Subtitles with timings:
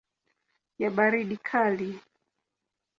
[0.77, 1.89] ya baridi kali.